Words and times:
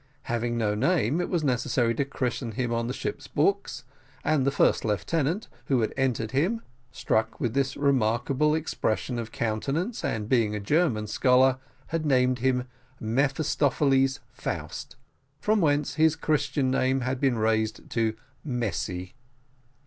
Having 0.23 0.57
no 0.57 0.73
name, 0.73 1.21
it 1.21 1.29
was 1.29 1.43
necessary 1.43 1.93
to 1.93 2.03
christen 2.03 2.53
him 2.53 2.73
on 2.73 2.87
the 2.87 2.91
ship's 2.93 3.27
books, 3.27 3.83
and 4.23 4.47
the 4.47 4.49
first 4.49 4.83
lieutenant, 4.83 5.47
who 5.65 5.81
had 5.81 5.93
entered 5.95 6.31
him, 6.31 6.61
struck 6.91 7.39
with 7.39 7.55
his 7.55 7.77
remarkable 7.77 8.55
expression 8.55 9.19
of 9.19 9.31
countenance, 9.31 10.03
and 10.03 10.27
being 10.27 10.55
a 10.55 10.59
German 10.59 11.05
scholar, 11.05 11.59
had 11.89 12.03
named 12.03 12.39
him 12.39 12.65
Mephistopheles 12.99 14.21
Faust, 14.31 14.95
from 15.39 15.61
whence 15.61 15.93
his 15.93 16.15
Christian 16.15 16.71
name 16.71 17.01
had 17.01 17.19
been 17.21 17.35
razeed 17.35 17.87
to 17.91 18.15
Mesty. 18.43 19.13